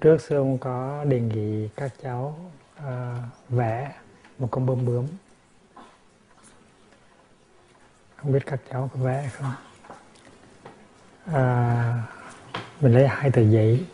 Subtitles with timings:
[0.00, 2.38] trước sư ông có đề nghị các cháu
[2.78, 2.84] uh,
[3.48, 3.94] vẽ
[4.38, 5.06] một con bướm bướm.
[8.16, 9.52] Không biết các cháu có vẽ không?
[11.32, 12.02] À,
[12.80, 13.86] mình lấy hai tờ giấy.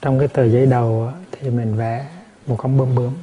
[0.00, 2.10] Trong cái tờ giấy đầu thì mình vẽ
[2.46, 3.14] một con bướm bướm.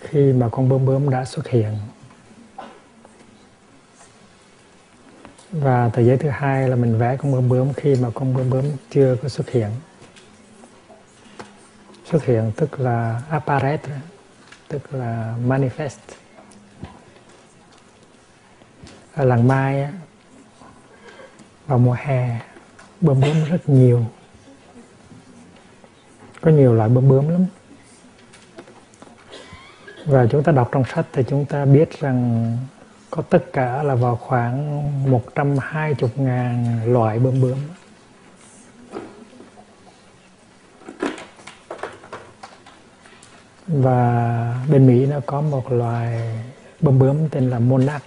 [0.00, 1.76] Khi mà con bướm bướm đã xuất hiện
[5.52, 8.50] và tờ giấy thứ hai là mình vẽ con bướm bướm khi mà con bướm
[8.50, 9.70] bướm chưa có xuất hiện.
[12.04, 13.80] Xuất hiện tức là apparet,
[14.68, 15.98] tức là manifest.
[19.14, 19.88] Ở làng mai
[21.66, 22.40] vào mùa hè,
[23.00, 24.04] bướm bướm rất nhiều.
[26.40, 27.46] Có nhiều loại bướm bướm lắm.
[30.04, 32.56] Và chúng ta đọc trong sách thì chúng ta biết rằng
[33.10, 37.58] có tất cả là vào khoảng 120 ngàn loại bơm bướm.
[43.66, 46.38] Và bên Mỹ nó có một loài
[46.80, 48.04] bơm bướm tên là monarch.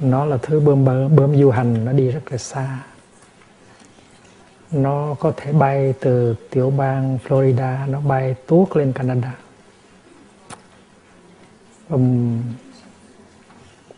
[0.00, 2.78] Nó là thứ bơm bướm, bướm du hành nó đi rất là xa.
[4.70, 9.32] Nó có thể bay từ tiểu bang Florida nó bay tuốt lên Canada
[11.92, 12.42] um,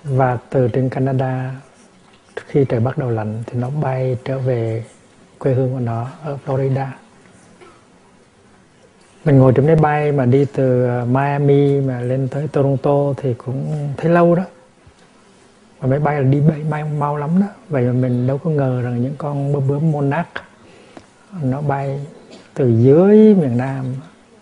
[0.04, 1.54] và từ trên Canada
[2.36, 4.84] khi trời bắt đầu lạnh thì nó bay trở về
[5.38, 6.86] quê hương của nó ở Florida.
[9.24, 13.34] Mình ngồi trên máy bay mà đi từ ờ, Miami mà lên tới Toronto thì
[13.34, 14.42] cũng thấy lâu đó.
[15.80, 17.46] Và máy bay là đi bay, bay mau lắm đó.
[17.68, 20.28] Vậy mà mình đâu có ngờ rằng những con bướm bướm monarch
[21.42, 22.00] nó bay
[22.54, 23.84] từ dưới miền Nam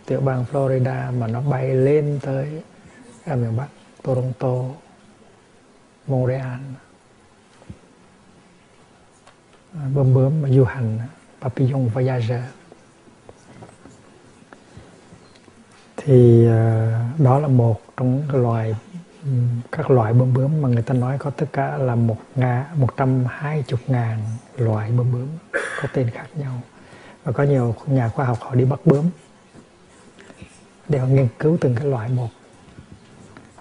[0.06, 2.62] tiểu bang Florida mà nó bay lên tới
[3.26, 3.68] ở miền Bắc
[4.02, 4.64] Toronto
[6.06, 6.60] Montreal
[9.94, 10.98] bướm bướm mà du hành
[11.40, 12.42] papillon voyageur
[15.96, 18.74] thì uh, đó là một trong các loài
[19.72, 22.96] các loại bướm bướm mà người ta nói có tất cả là một ngà một
[22.96, 24.18] trăm hai chục ngàn
[24.56, 26.60] loại bơm bướm có tên khác nhau.
[27.24, 29.04] Và có nhiều nhà khoa học họ đi bắt bướm
[30.88, 32.28] để họ nghiên cứu từng cái loại một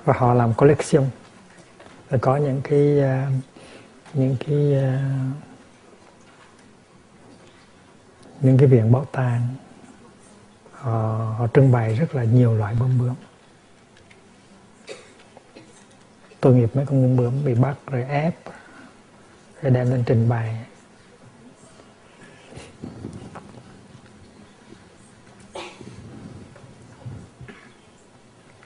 [0.05, 1.05] và họ làm collection.
[2.09, 3.33] Và có những cái uh,
[4.13, 4.99] những cái uh,
[8.41, 9.47] những cái viện bảo tàng.
[10.71, 10.91] Họ,
[11.37, 13.15] họ trưng bày rất là nhiều loại bướm bướm.
[16.39, 18.35] Tôi nghiệp mấy con bướm bướm bị bắt rồi ép
[19.61, 20.65] rồi đem lên trình bày.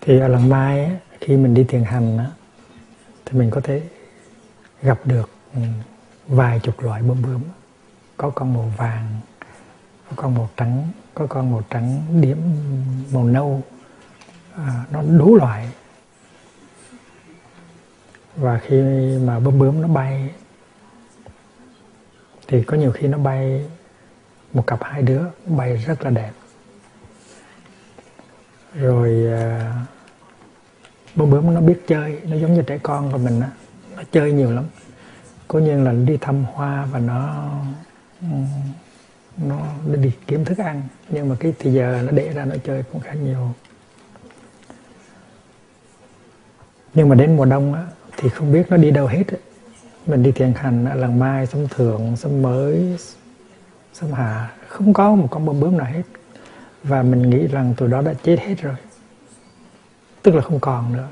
[0.02, 0.92] Thì ở lần mai á,
[1.26, 2.32] khi mình đi thiền hành á,
[3.26, 3.82] thì mình có thể
[4.82, 5.30] gặp được
[6.28, 7.42] vài chục loại bướm bướm.
[8.18, 9.20] Có con màu vàng
[10.10, 12.38] có con màu trắng có con màu trắng điểm
[13.14, 13.62] màu nâu.
[14.56, 15.70] À, nó đủ loại.
[18.36, 18.82] Và khi
[19.26, 20.30] mà bướm bướm nó bay
[22.48, 23.66] thì có nhiều khi nó bay
[24.54, 26.32] một cặp hai đứa bay rất là đẹp.
[28.74, 29.74] Rồi à,
[31.16, 33.50] bướm bướm nó biết chơi nó giống như trẻ con của mình á
[33.96, 34.66] nó chơi nhiều lắm.
[35.48, 37.46] Cố nhiên là đi thăm hoa và nó
[38.22, 38.28] ừ,
[39.38, 42.56] nó, nó đi kiếm thức ăn nhưng mà cái thì giờ nó để ra nó
[42.64, 43.54] chơi cũng khá nhiều.
[46.94, 47.86] Nhưng mà đến mùa đông á
[48.18, 49.38] thì không biết nó đi đâu hết á.
[50.08, 52.98] mình đi thiền hành ở lần mai sông thượng sông mới
[53.94, 56.04] sông hà không có một con bướm bướm nào hết.
[56.84, 58.76] Và mình nghĩ rằng tụi đó đã chết hết rồi
[60.26, 61.08] tức là không còn nữa.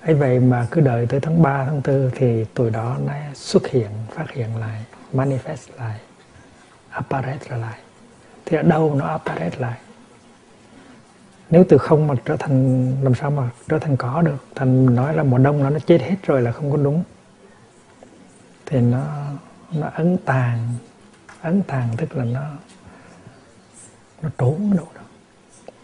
[0.00, 3.66] Ấy vậy mà cứ đợi tới tháng 3, tháng 4 thì tuổi đó nó xuất
[3.66, 5.98] hiện phát hiện lại manifest lại
[6.90, 7.78] apparent lại.
[8.44, 9.78] Thì ở đâu nó apparent lại?
[11.50, 14.46] Nếu từ không mà trở thành làm sao mà trở thành có được?
[14.54, 17.02] Thành nói là mùa đông nó nó chết hết rồi là không có đúng.
[18.66, 19.04] Thì nó
[19.72, 20.58] nó ấn tàn
[21.40, 22.42] ấn tàn tức là nó
[24.22, 25.02] nó trốn ở đâu đó.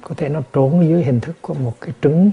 [0.02, 2.30] Có thể nó trốn dưới hình thức của một cái trứng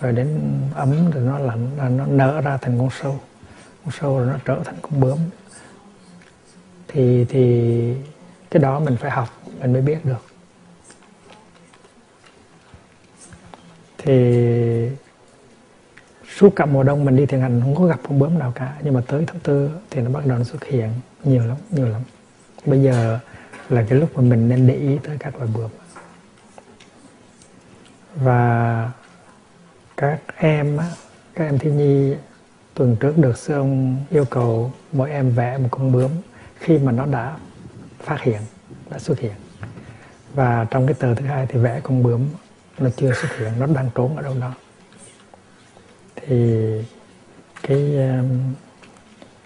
[0.00, 3.20] rồi đến ấm rồi nó lạnh, là nó nở ra thành con sâu.
[3.84, 5.18] Con sâu rồi nó trở thành con bướm.
[6.88, 7.94] Thì thì
[8.50, 9.28] cái đó mình phải học,
[9.60, 10.24] mình mới biết được.
[13.98, 14.88] Thì
[16.36, 18.76] suốt cả mùa đông mình đi thiền hành, không có gặp con bướm nào cả.
[18.82, 20.90] Nhưng mà tới tháng tư thì nó bắt đầu nó xuất hiện
[21.24, 22.02] nhiều lắm nhiều lắm.
[22.66, 23.18] Bây giờ
[23.68, 25.70] là cái lúc mà mình nên để ý tới các loài bướm.
[28.14, 28.90] Và
[29.96, 30.86] các em á,
[31.34, 32.14] các em thiếu nhi
[32.74, 36.10] tuần trước được sư ông yêu cầu mỗi em vẽ một con bướm
[36.58, 37.36] khi mà nó đã
[38.00, 38.40] phát hiện
[38.90, 39.32] đã xuất hiện.
[40.34, 42.28] Và trong cái tờ thứ hai thì vẽ con bướm
[42.78, 44.52] nó chưa xuất hiện nó đang trốn ở đâu đó.
[46.16, 46.56] Thì
[47.62, 47.98] cái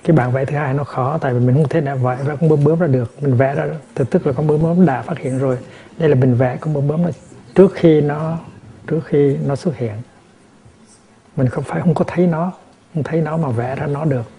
[0.05, 2.37] cái bản vẽ thứ hai nó khó tại vì mình không thể nào vẽ ra
[2.37, 3.23] con bướm bướm ra được.
[3.23, 5.58] Mình vẽ ra thì tức là con bướm bướm đã phát hiện rồi.
[5.99, 7.11] Đây là mình vẽ con bướm bướm là
[7.55, 8.38] trước khi nó
[8.87, 9.94] trước khi nó xuất hiện
[11.40, 12.52] mình không phải không có thấy nó
[12.94, 14.31] không thấy nó mà vẽ ra nó được.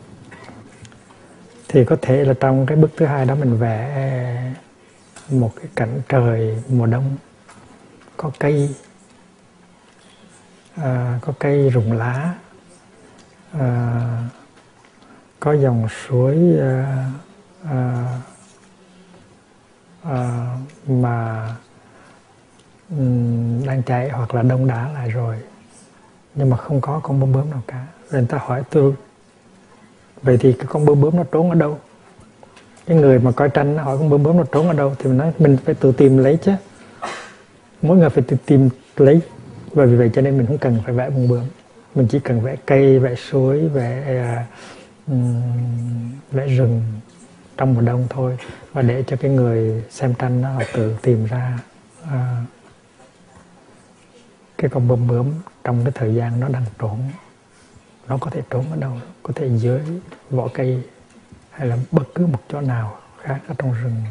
[1.68, 4.08] Thì có thể là trong cái bức thứ hai đó mình vẽ à,
[5.30, 7.16] một cái cảnh trời mùa đông.
[8.18, 8.76] Có cây
[10.76, 12.34] à, có cây rụng lá
[13.52, 14.24] à,
[15.40, 17.06] có dòng suối à,
[17.64, 18.06] à,
[20.04, 20.48] à,
[20.88, 21.48] mà
[22.90, 25.38] um, đang chảy hoặc là đông đá lại rồi
[26.36, 27.86] nhưng mà không có con bướm bướm nào cả.
[28.10, 28.94] Rồi người ta hỏi tôi
[30.22, 31.80] vậy thì cái con bướm bướm nó trốn ở đâu?
[32.86, 34.96] Cái người mà coi tranh nó hỏi con bướm bướm nó trốn ở đâu?
[35.00, 36.52] Thì mình nói mình phải tự tìm lấy chứ.
[37.82, 39.22] Mỗi người phải tự tìm lấy.
[39.74, 41.44] Và vì vậy cho nên mình không cần phải vẽ bông bướm.
[41.96, 44.24] Mình chỉ cần vẽ cây vẽ suối vẽ
[45.12, 45.16] uh,
[46.32, 46.84] vẽ rừng
[47.58, 48.38] trong mùa đông thôi.
[48.74, 51.60] Và để cho cái người xem tranh nó họ tự tìm ra
[52.04, 52.10] uh,
[54.62, 57.12] cái con bướm bướm trong cái thời gian nó đang trốn,
[58.08, 59.82] nó có thể trốn ở đâu, có thể dưới
[60.30, 60.84] vỏ cây
[61.52, 64.04] hay là bất cứ một chỗ nào khác ở trong rừng.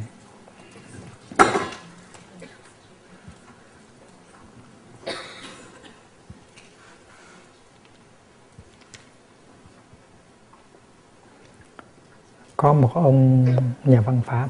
[12.56, 13.46] Có một ông
[13.84, 14.48] nhà văn pháp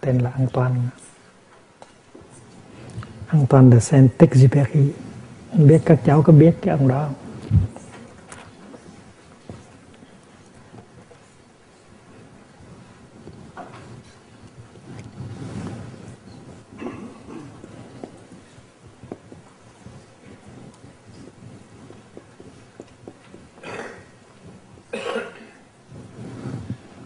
[0.00, 0.80] tên là Antoine.
[3.34, 4.90] Antoine de Saint-Exupéry.
[5.52, 7.14] Không biết các cháu có biết cái ông đó không?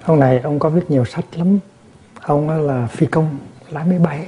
[0.02, 1.58] Ông này ông có viết nhiều sách lắm.
[2.22, 3.38] Ông là phi công
[3.70, 4.26] lái máy bay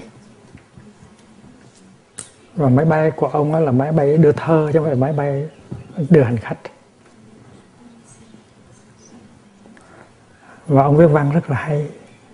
[2.56, 5.48] và máy bay của ông là máy bay đưa thơ chứ không phải máy bay
[6.10, 6.58] đưa hành khách.
[10.66, 11.86] Và ông viết văn rất là hay.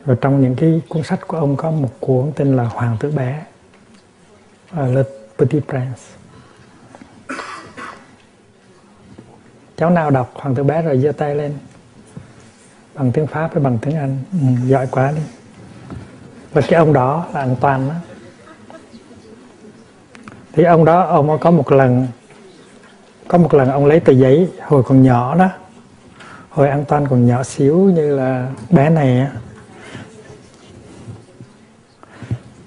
[0.04, 3.10] Và trong những cái cuốn sách của ông có một cuốn tên là Hoàng tử
[3.10, 3.42] bé
[4.72, 5.02] uh, Le
[5.38, 6.02] Petit Prince.
[9.76, 11.54] Cháu nào đọc Hoàng tử bé rồi giơ tay lên.
[12.94, 14.18] Bằng tiếng Pháp với bằng tiếng Anh?
[14.32, 15.22] Ừ, giỏi quá đi.
[16.52, 17.94] Và cái ông đó là anh Toàn đó
[20.56, 22.06] thì ông đó, ông có một lần,
[23.28, 25.48] có một lần ông lấy tờ giấy hồi còn nhỏ đó,
[26.50, 29.30] hồi an toàn còn nhỏ xíu như là bé này á.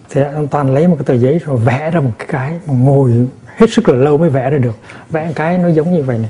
[0.10, 3.28] Thì an toàn lấy một cái tờ giấy rồi vẽ ra một cái, mà ngồi
[3.46, 4.76] hết sức là lâu mới vẽ ra được.
[5.10, 6.30] Vẽ cái nó giống như vậy này.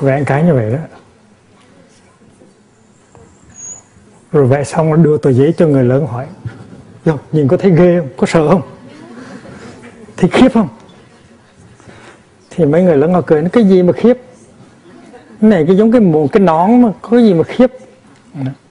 [0.00, 0.78] Vẽ cái như vậy đó.
[4.32, 6.26] Rồi vẽ xong nó đưa tờ giấy cho người lớn hỏi
[7.04, 8.08] Rồi, nhìn có thấy ghê không?
[8.16, 8.62] Có sợ không?
[10.16, 10.68] Thì khiếp không?
[12.50, 14.18] Thì mấy người lớn họ cười nó cái gì mà khiếp?
[15.40, 17.72] Cái này cái giống cái mũ cái nón mà có cái gì mà khiếp?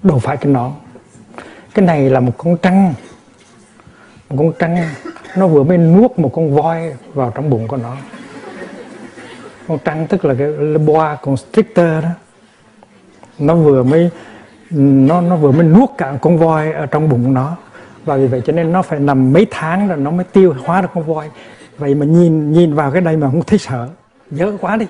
[0.03, 0.71] Đâu phải cái nón.
[1.73, 2.93] Cái này là một con trăng
[4.29, 4.89] một con trăng
[5.37, 7.97] nó vừa mới nuốt một con voi vào trong bụng của nó.
[9.67, 12.09] Con trăng tức là cái boa constrictor đó.
[13.39, 14.09] Nó vừa mới
[14.71, 17.57] nó nó vừa mới nuốt cả con voi ở trong bụng nó.
[18.05, 20.81] Và vì vậy cho nên nó phải nằm mấy tháng rồi nó mới tiêu hóa
[20.81, 21.31] được con voi.
[21.77, 23.89] Vậy mà nhìn nhìn vào cái đây mà không thấy sợ.
[24.31, 24.87] Dở quá đi.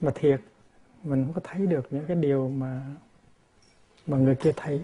[0.00, 0.40] Mà thiệt,
[1.02, 2.80] mình không có thấy được những cái điều mà
[4.06, 4.80] mà người kia thấy.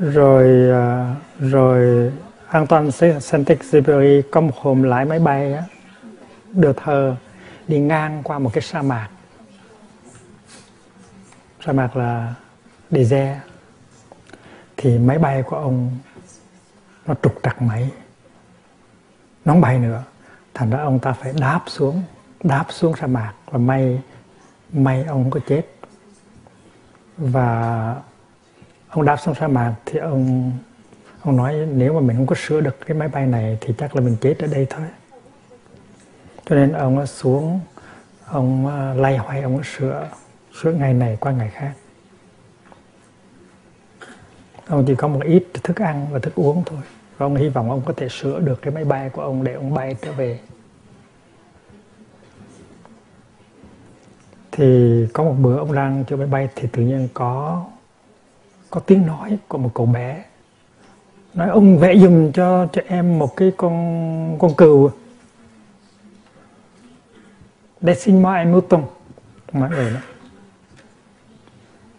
[0.00, 2.12] Rồi à, rồi
[2.48, 5.62] Antoine Saint-Exupéry có một hôm lái máy bay á,
[6.52, 7.16] đưa thờ
[7.68, 9.08] đi ngang qua một cái sa mạc.
[11.66, 12.34] Sa mạc là
[12.90, 13.38] desert.
[14.76, 15.98] Thì máy bay của ông
[17.06, 17.90] nó trục trặc máy.
[19.44, 20.02] Nó không bay nữa.
[20.54, 22.02] Thành ra ông ta phải đáp xuống
[22.42, 24.00] đáp xuống sa mạc và may
[24.72, 25.62] may ông có chết.
[27.16, 27.96] Và
[28.90, 30.52] ông đáp xong sa mạc thì ông
[31.22, 33.96] ông nói nếu mà mình không có sửa được cái máy bay này thì chắc
[33.96, 34.86] là mình chết ở đây thôi.
[36.44, 37.60] Cho nên ông xuống,
[38.26, 40.08] ông ờ, lay hoay, ông sửa
[40.62, 41.72] sửa ngày này qua ngày khác.
[44.66, 46.80] Ông chỉ có một ít thức ăn và thức uống thôi.
[47.18, 49.52] Và ông hy vọng ông có thể sửa được cái máy bay của ông để
[49.54, 50.38] ông bay trở về.
[54.52, 57.64] Thì có một bữa ông đang cho máy bay thì tự nhiên có
[58.70, 60.24] có tiếng nói của một cậu bé.
[61.34, 64.90] Nói, ông vẽ dùm cho cho em một cái con con cừu.
[67.80, 68.84] Để xin mai mưu tùng.
[69.52, 70.00] Mọi người đó.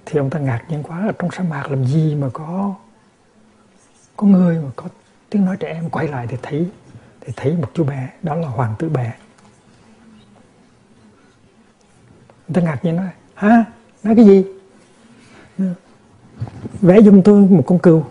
[0.06, 2.76] Thì ông ta ngạc nhiên quá, ở trong sa mạc làm gì mà có
[4.18, 4.86] có người mà có
[5.30, 6.70] tiếng nói trẻ em quay lại thì thấy
[7.22, 9.14] thì thấy một chú bé, đó là hoàng tử bé.
[12.48, 13.66] Người ta ngạc nhiên nói, hả?
[14.04, 14.46] Nói cái gì?
[16.82, 18.04] Vẽ giùm tôi một con cừu.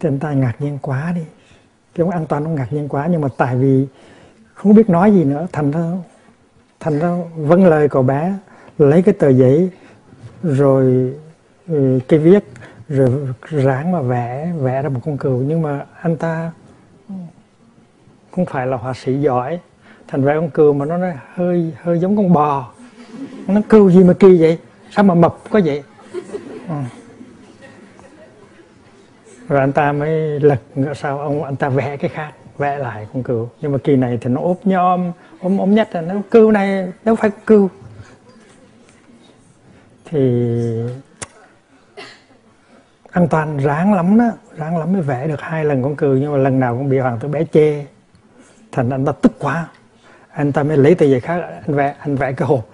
[0.00, 1.22] Thì anh ta ngạc nhiên quá đi.
[1.94, 3.86] Cái ông an toàn ông ngạc nhiên quá, nhưng mà tại vì
[4.54, 5.80] không biết nói gì nữa, thành ra
[6.80, 8.34] thành ra vâng lời cậu bé,
[8.78, 9.70] lấy cái tờ giấy,
[10.42, 11.14] rồi
[11.68, 12.44] ừ, cái viết,
[12.88, 15.38] rồi ráng mà vẽ vẽ ra một con cừu.
[15.38, 16.50] Nhưng mà anh ta
[18.30, 19.60] không phải là họa sĩ giỏi.
[20.08, 20.98] Thành vẽ con cừu mà nó
[21.34, 22.72] hơi hơi giống con bò.
[23.46, 24.58] Nó cừu gì mà kỳ vậy?
[24.94, 25.82] Sao mà mập có vậy?
[26.68, 26.74] Ừ.
[29.48, 33.06] rồi anh ta mới lật ngựa sau, ông, anh ta vẽ cái khác, vẽ lại
[33.12, 33.48] con cừu.
[33.60, 36.92] Nhưng mà kỳ này thì nó ốp nhom, ốm ốm nhất là nó cừu này
[37.04, 37.68] đâu phải cừu.
[40.04, 40.20] Thì
[43.10, 46.32] an toàn ráng lắm đó, ráng lắm mới vẽ được hai lần con cừu, nhưng
[46.32, 47.84] mà lần nào cũng bị hoàng tử bé chê.
[48.72, 49.66] Thành anh ta tức quá.
[50.30, 52.68] Anh ta mới lấy tờ giấy khác, anh vẽ anh vẽ cái hộp.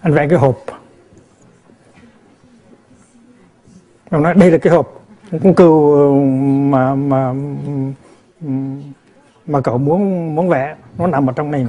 [0.00, 0.56] Anh vẽ cái hộp.
[4.10, 5.02] Ông nói, đây là cái hộp
[5.42, 6.10] con cừu ờ,
[6.70, 7.34] mà mà
[9.46, 11.66] mà cậu muốn muốn vẽ, nó nằm ở trong này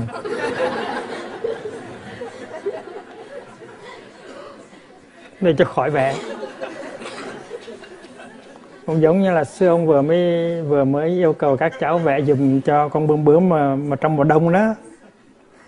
[5.41, 6.15] để cho khỏi vẽ.
[8.85, 12.21] Cũng giống như là xưa ông vừa mới vừa mới yêu cầu các cháu vẽ
[12.21, 14.75] dùm cho con bướm bướm mà mà trong mùa đông đó.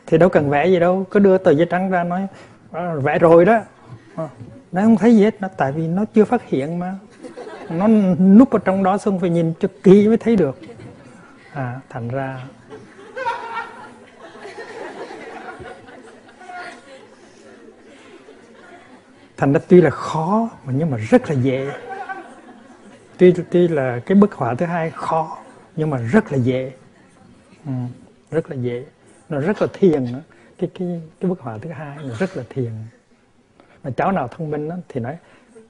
[0.07, 2.27] Thì đâu cần vẽ gì đâu, cứ đưa tờ giấy trắng ra nói
[2.71, 3.59] ờ, vẽ rồi đó.
[4.15, 4.27] Ờ
[4.71, 6.95] nó không thấy gì hết nó tại vì nó chưa phát hiện mà.
[7.69, 7.87] Nó
[8.19, 10.59] núp ở trong đó xong phải nhìn cho kỹ mới thấy được.
[11.53, 12.45] À, thành ra
[19.37, 21.71] thành ra tuy là khó mà nhưng mà rất là dễ.
[23.17, 25.37] Tuy tuy là cái bức họa thứ hai khó
[25.75, 26.71] nhưng mà rất là dễ.
[27.65, 27.71] Ừ,
[28.31, 28.85] rất là dễ.
[29.29, 30.21] Nó rất là thiền nữa.
[30.57, 32.71] Cái cái cái bức họa thứ hai nó rất là thiền
[33.83, 35.17] mà cháu nào thông minh đó, thì nói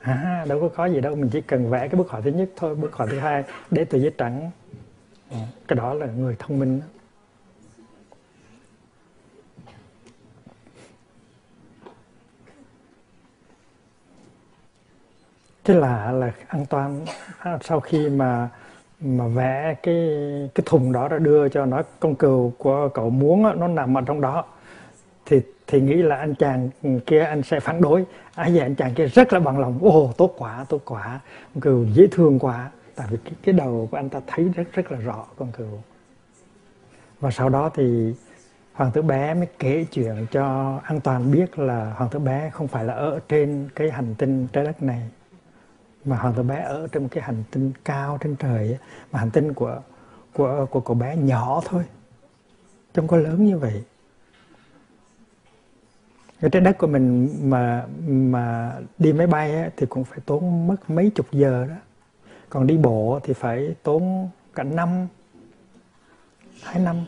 [0.02, 2.50] à đâu có khó gì đâu mình chỉ cần vẽ cái bức họa thứ nhất
[2.56, 4.52] thôi bức họa thứ hai để tờ giấy trắng
[5.32, 5.38] ờ,
[5.68, 6.86] cái đó là người thông minh đó.
[15.64, 17.06] cái lạ là an toàn
[17.62, 18.50] sau khi mà
[19.00, 20.10] mà vẽ cái
[20.56, 24.02] cái thùng đó ra đưa cho nó con cừu của cậu muốn nó nằm ở
[24.06, 24.46] trong đó
[25.32, 26.70] thì thì nghĩ là anh chàng
[27.06, 28.06] kia anh sẽ phản đối.
[28.36, 29.80] À vậy anh chàng kia rất là bằng lòng.
[29.82, 31.20] Ồ tốt quá tốt quá.
[31.54, 32.72] Con cừu dễ thương quá.
[32.96, 35.80] Tại vì cái, cái đầu của anh ta thấy rất rất là rõ con cừu.
[37.20, 38.14] Và sau đó thì
[38.74, 42.68] hoàng tử bé mới kể chuyện cho an toàn biết là hoàng tử bé không
[42.68, 45.10] phải là ở trên cái hành tinh trái đất này
[46.06, 48.78] mà hoàng tử bé ở trên một cái hành tinh cao trên trời
[49.12, 49.80] mà hành tinh của
[50.34, 51.84] của của cậu bé nhỏ thôi.
[52.96, 53.84] Không có lớn như vậy
[56.42, 60.68] ở trái đất của mình mà mà đi máy bay á, thì cũng phải tốn
[60.68, 61.76] mất mấy chục giờ đó.
[62.50, 65.08] Còn đi bộ thì phải tốn cả năm
[66.64, 67.06] hai năm.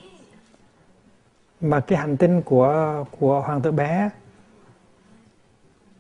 [1.62, 4.10] Mà cái hành tinh của của hoàng tử bé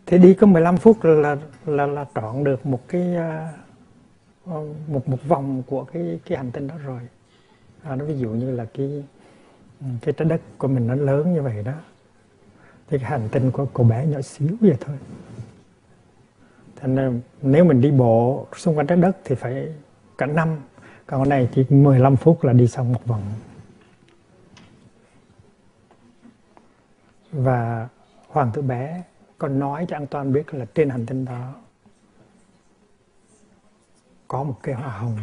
[0.05, 3.53] thì đi có 15 phút là là là trọn được một cái à,
[4.45, 7.01] ờ, một một vòng của cái cái hành tinh đó rồi.
[7.83, 9.03] À, nó ví dụ như là cái
[9.81, 11.73] ừ, cái trái đất của mình nó lớn như vậy đó
[12.87, 14.97] thì cái hành tinh của cô bé nhỏ xíu vậy thôi.
[16.75, 19.73] Thành nên nếu mình đi bộ xung quanh trái đất thì phải
[20.17, 20.57] cả năm.
[21.05, 23.23] Còn cái này chỉ 15 phút là đi xong một vòng.
[27.31, 27.87] Và
[28.27, 29.03] hoàng tử bé
[29.37, 31.53] còn nói cho An Toàn biết là trên hành tinh đó
[34.27, 35.17] có một cây hoa hồng.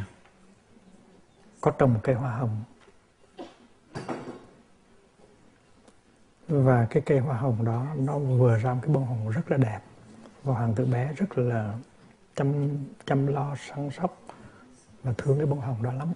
[1.60, 2.62] Có trồng một cây hoa hồng.
[6.50, 9.56] Và cái cây hoa hồng đó, nó vừa ra một cái bông hồng rất là
[9.56, 9.80] đẹp.
[10.44, 11.74] Và hoàng tử bé rất là
[12.36, 12.68] chăm
[13.06, 14.18] chăm lo, săn sóc
[15.02, 16.08] và thương cái bông hồng đó lắm.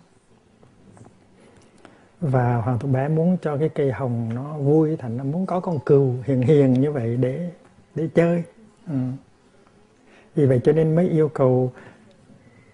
[2.21, 5.61] Và hoàng tử bé muốn cho cái cây hồng nó vui thành, nó muốn có
[5.61, 7.51] con cừu hiền hiền như vậy để
[7.95, 8.43] để chơi.
[8.87, 8.95] Ừ.
[10.35, 11.73] vì vậy cho nên mới yêu cầu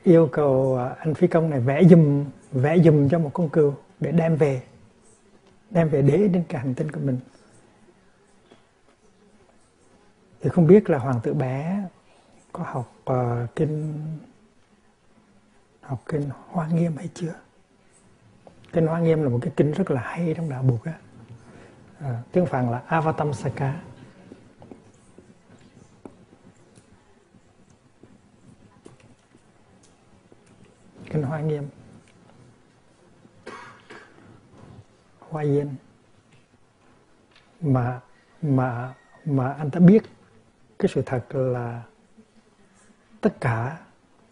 [0.03, 3.75] yêu cầu à, anh phi công này vẽ dùm vẽ dùm cho một con cừu
[4.01, 4.63] để đem về
[5.71, 7.19] đem về để đến cái hành tinh của mình
[10.43, 11.89] thì không biết là hoàng tử bé
[12.53, 14.03] có học uh, kinh
[15.81, 17.35] học kinh hoa nghiêm hay chưa?
[18.73, 20.95] Kinh hoa nghiêm là một cái kinh rất là hay trong đạo buộc á.
[22.01, 23.81] À, tiếng phạn là avatamsaka
[31.11, 31.69] kinh hoa nghiêm.
[35.19, 35.75] Hoa yên.
[37.61, 38.01] Mà
[38.43, 38.95] mà
[39.25, 40.03] mà anh ta biết
[40.81, 41.83] cái sự thật là
[43.21, 43.79] tất cả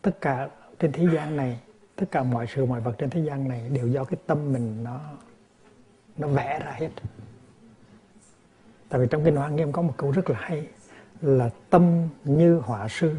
[0.02, 1.60] tất cả trên thế gian này
[1.96, 4.84] tất cả mọi sự mọi vật trên thế gian này đều do cái tâm mình
[4.84, 5.00] nó
[6.16, 6.90] nó vẽ ra hết.
[8.88, 10.68] Tại vì trong kinh hoa nghiêm có một câu rất là hay
[11.20, 13.16] là tâm như họa sư.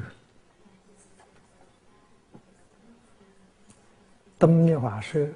[4.40, 5.34] Tâm như họa sư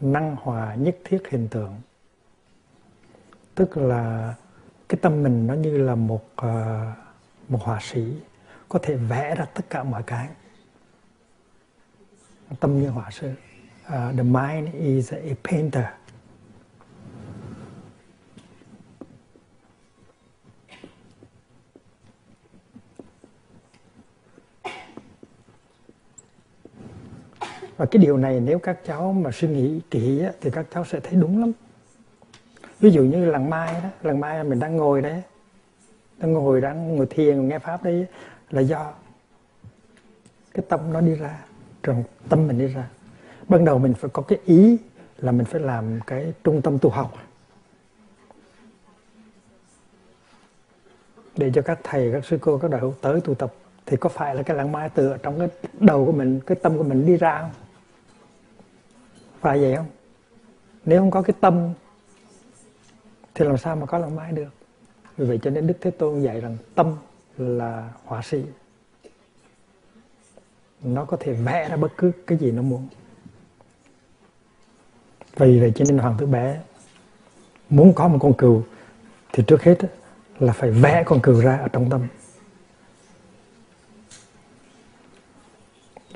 [0.00, 1.74] năng hòa nhất thiết hình tượng.
[3.54, 4.34] Tức là
[4.88, 6.50] cái tâm mình nó như là một uh,
[7.50, 8.02] một họa sĩ
[8.68, 10.28] có thể vẽ ra tất cả mọi cái.
[12.60, 15.84] Tâm như họa sư uh, à, the mind is a painter.
[27.76, 31.00] Và cái điều này nếu các cháu mà suy nghĩ kỹ thì các cháu sẽ
[31.00, 31.52] thấy đúng lắm.
[32.80, 35.22] Ví dụ như lần mai đó lần mai mình đang ngồi đấy
[36.20, 38.06] đang ngồi đang ngồi thiền nghe pháp đấy
[38.50, 38.92] là do
[40.54, 41.38] cái tâm nó đi ra,
[41.82, 42.88] rồi tâm mình đi ra.
[43.48, 44.76] Ban đầu mình phải có cái ý
[45.18, 47.14] là mình phải làm cái trung tâm tu học.
[51.36, 53.52] Để cho các thầy, các sư cô, các đại hữu tới tu tập,
[53.86, 55.48] thì có phải là cái lặng mai từ trong cái
[55.80, 57.50] đầu của mình, cái tâm của mình đi ra không?
[59.40, 59.86] Phải vậy không?
[60.84, 61.72] Nếu không có cái tâm,
[63.34, 64.59] thì làm sao mà có lặng mai được?
[65.20, 66.96] Vì vậy cho nên đức thế tôn dạy rằng tâm
[67.38, 68.42] là họa sĩ.
[70.82, 72.88] Nó có thể vẽ ra bất cứ cái gì nó muốn.
[75.36, 76.60] Vì vậy cho nên hoàng tử bé
[77.70, 78.62] muốn có một con cừu
[79.32, 79.78] thì trước hết
[80.38, 82.08] là phải vẽ con cừu ra ở trong tâm.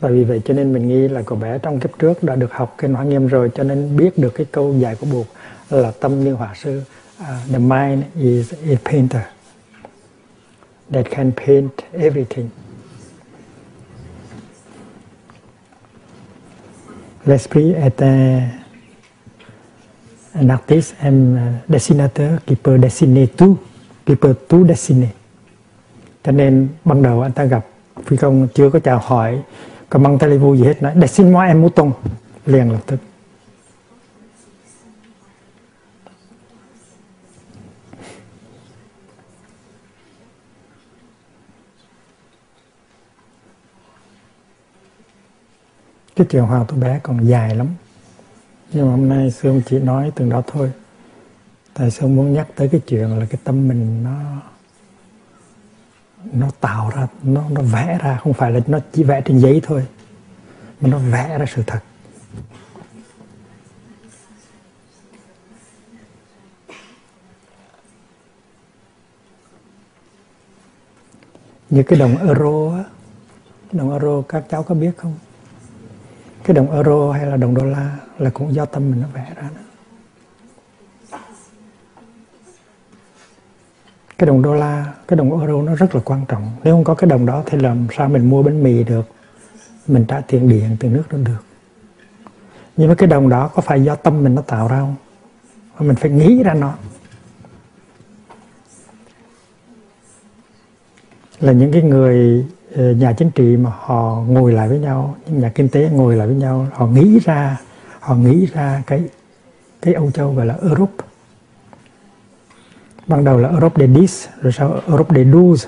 [0.01, 2.53] Và vì vậy cho nên mình nghĩ là cậu bé trong kiếp trước đã được
[2.53, 5.27] học kinh hoa nghiêm rồi, cho nên biết được cái câu dạy của buộc
[5.71, 6.83] là tâm như họa sư
[7.21, 9.27] uh, the mind is a painter
[10.91, 12.51] that can paint everything.
[17.27, 18.49] L'esprit est un,
[20.35, 23.59] un artiste, un uh, dessinateur qui peut dessiner tout,
[24.05, 25.09] qui peut tout dessiner.
[26.25, 27.67] Cho nên ban đầu anh ta gặp
[28.05, 29.43] phi công chưa có chào hỏi
[29.89, 31.93] có mang televu gì hết nói để xin moi em mũ tung
[32.47, 32.97] liền lập tức.
[46.17, 47.67] Cái chuyện hoàng tôi bé còn dài lắm.
[48.73, 50.73] Nhưng mà hôm nay sương chỉ nói từng đó thôi.
[51.75, 54.43] Tại sương muốn nhắc tới cái chuyện là cái tâm mình nó
[56.33, 58.19] nó tạo ra, nó nó vẽ ra?
[58.23, 59.87] Không phải là nó chỉ vẽ trên giấy thôi,
[60.81, 61.81] mà nó vẽ ra sự thật.
[71.71, 72.85] Như cái đồng euro á
[73.73, 75.15] đồng euro, các cháu có biết không?
[76.45, 79.33] Cái đồng euro hay là đồng đô la là cũng do tâm mình nó vẽ
[79.37, 79.65] ra đó.
[84.19, 86.51] cái đồng đô la, cái đồng euro nó rất là quan trọng.
[86.65, 89.09] Nếu không có cái đồng đó thì làm sao mình mua bánh mì được?
[89.87, 91.45] Mình trả tiền điện, tiền nước nó được.
[92.77, 94.97] Nhưng mà cái đồng đó có phải do tâm mình nó tạo ra không?
[95.79, 96.75] Mình phải nghĩ ra nó.
[101.41, 102.47] Là những cái người
[102.77, 106.17] Ờ, nhà chính trị mà họ ngồi lại với nhau những nhà kinh tế ngồi
[106.17, 107.61] lại với nhau họ nghĩ ra
[108.01, 109.03] họ nghĩ ra cái
[109.83, 111.05] cái Âu Châu gọi là Europe.
[113.07, 115.67] Ban đầu là Europe de Dis, rồi sau Europe de Do's,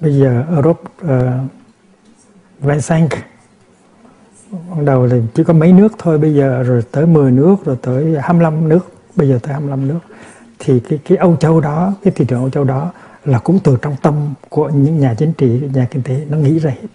[0.00, 1.40] bây giờ Europe ờ,
[2.62, 3.08] uh, 25
[4.70, 7.76] ban đầu thì chỉ có mấy nước thôi bây giờ rồi tới 10 nước rồi
[7.82, 10.00] tới 25 nước bây giờ tới 25 nước.
[10.58, 12.92] Thì cái cái Âu Châu đó cái thị trường Âu Châu đó
[13.28, 16.58] là cũng từ trong tâm của những nhà chính trị, nhà kinh tế, nó nghĩ
[16.58, 16.88] ra hết.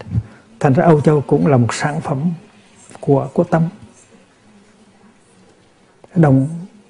[0.59, 2.31] Thành ra Âu Châu cũng là một sản phẩm
[2.99, 3.69] của của tâm.
[6.15, 6.47] Đồng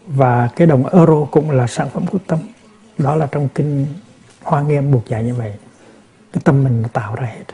[0.08, 2.40] và cái đồng euro cũng là sản phẩm của tâm.
[2.98, 3.86] Đó là trong kinh
[4.44, 5.54] hoa nghiêm buộc dạy như vậy.
[6.34, 7.46] Cái tâm mình nó tạo ra hết.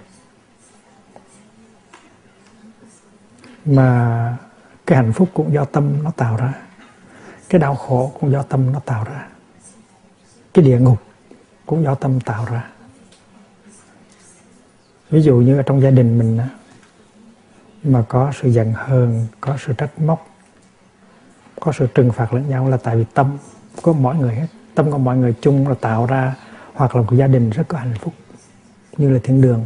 [3.66, 4.38] Mà
[4.86, 6.54] cái hạnh phúc cũng do tâm nó tạo ra.
[7.50, 9.28] Cái đau khổ cũng do tâm nó tạo ra.
[10.54, 10.98] Cái địa ngục
[11.70, 12.64] cũng do tâm tạo ra.
[15.10, 16.40] Ví dụ như ở trong gia đình mình
[17.84, 20.28] mà có sự giận hờn có sự trách móc
[21.60, 23.38] có sự trừng phạt lẫn nhau là tại vì tâm
[23.82, 24.48] của mọi người hết.
[24.76, 26.36] Tâm của mọi người chung là tạo ra
[26.74, 28.14] hoặc là của gia đình rất có hạnh phúc
[28.98, 29.66] như là thiên đường.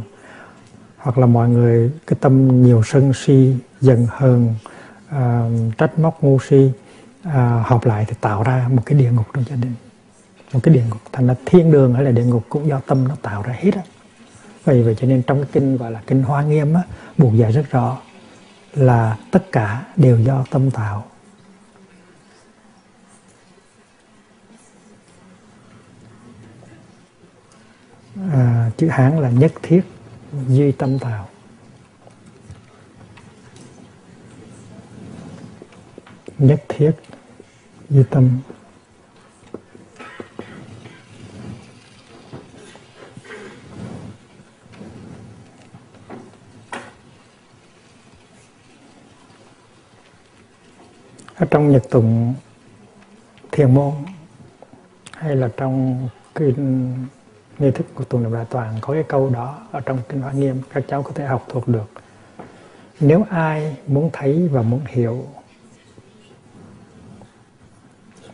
[0.96, 4.54] Hoặc là mọi người cái tâm nhiều sân si giận hờn
[5.08, 6.70] uh, trách móc ngu si
[7.22, 9.72] à, uh, hợp lại thì tạo ra một cái địa ngục trong gia đình
[10.54, 13.08] một cái địa ngục thành là thiên đường hay là địa ngục cũng do tâm
[13.08, 13.82] nó tạo ra hết á.
[14.64, 16.82] Vậy vậy cho nên trong cái kinh gọi là kinh hoa nghiêm á
[17.18, 17.98] buộc dạy rất rõ
[18.74, 21.04] là tất cả đều do tâm tạo.
[28.32, 29.82] À, chữ hán là nhất thiết
[30.48, 31.28] duy tâm tạo.
[36.38, 36.92] Nhất thiết
[37.90, 38.38] duy tâm.
[51.44, 52.34] Ở trong nhật tùng
[53.52, 53.92] thiền môn,
[55.12, 56.94] hay là trong kinh
[57.58, 60.32] nghi thức của tụng niệm đại toàn, có cái câu đó ở trong kinh hoa
[60.32, 61.90] nghiêm, các cháu có thể học thuộc được.
[63.00, 65.26] Nếu ai muốn thấy và muốn hiểu,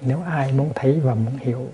[0.01, 1.67] nếu ai muốn thấy và muốn hiểu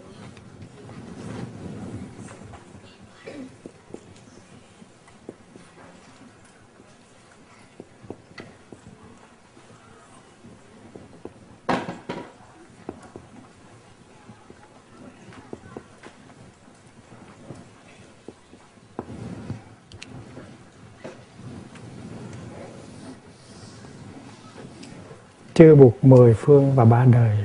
[25.57, 27.37] chưa buộc mười phương và ba đời.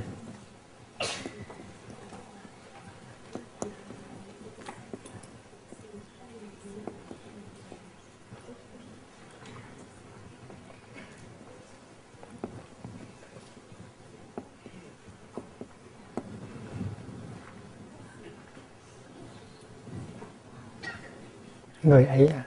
[21.83, 22.43] Người ấy à?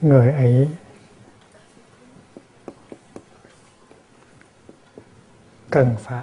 [0.00, 0.68] Người ấy
[5.78, 6.22] cần phải.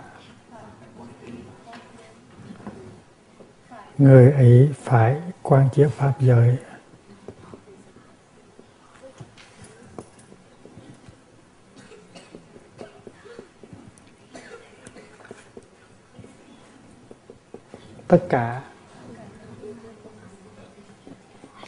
[3.98, 6.58] Người ấy phải quan chiếu pháp giới.
[18.08, 18.62] Tất cả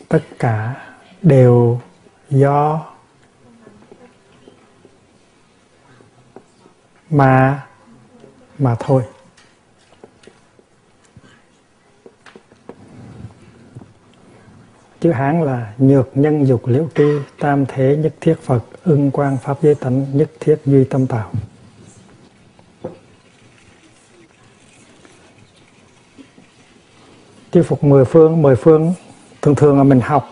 [0.10, 0.76] tất cả
[1.22, 1.82] đều
[2.30, 2.86] do
[7.10, 7.67] mà
[8.60, 9.04] mà thôi.
[15.00, 17.04] Chữ hán là nhược nhân dục liễu tri,
[17.40, 21.32] tam thế nhất thiết phật, ưng quang pháp giới tánh nhất thiết duy tâm tạo.
[27.52, 28.94] Chư phục mười phương mười phương,
[29.42, 30.30] thường thường là mình học,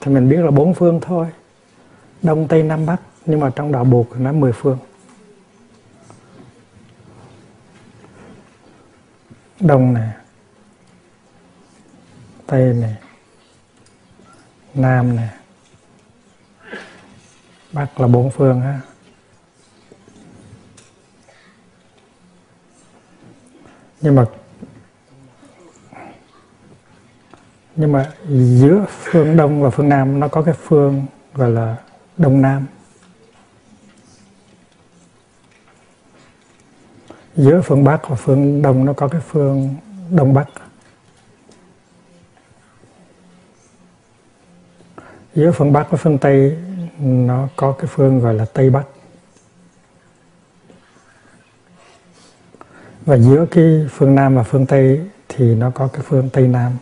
[0.00, 1.26] thì mình biết là bốn phương thôi.
[2.22, 4.78] Đông, tây, nam, bắc, nhưng mà trong đạo buộc nó mười phương.
[9.60, 10.10] Đông này
[12.46, 12.94] tây này
[14.74, 15.28] nam này
[17.72, 18.80] bắc là bốn phương ha
[24.00, 24.24] nhưng mà
[27.76, 31.76] nhưng mà giữa phương đông và phương nam nó có cái phương gọi là
[32.16, 32.66] đông nam.
[37.36, 39.74] Giữa phương Bắc và phương Đông nó có cái phương
[40.10, 40.48] Đông Bắc.
[45.34, 46.56] Giữa phương Bắc và phương Tây
[46.98, 48.84] nó có cái phương gọi là Tây Bắc.
[53.06, 56.72] Và giữa cái phương Nam và phương Tây thì nó có cái phương Tây Nam.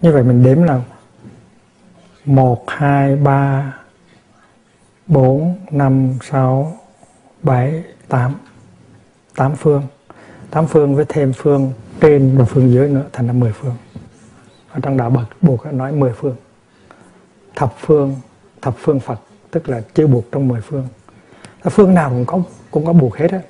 [0.00, 0.80] Như vậy mình đếm là
[2.24, 3.72] một, hai, ba
[5.06, 6.76] bốn, năm, sáu,
[7.42, 8.34] bảy, tám.
[9.34, 9.82] Tám phương.
[10.50, 13.74] Tám phương với thêm phương trên và phương dưới nữa thành là mười phương.
[14.70, 16.36] Ở trong đạo bậc buộc nói mười phương.
[17.54, 18.16] Thập phương
[18.62, 20.88] thập phương phật, tức là chưa buộc trong mười phương.
[21.62, 23.40] Phương nào cũng có cũng có buộc hết á.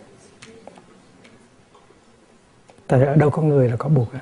[2.86, 4.20] Tại ở đâu có người là có buộc á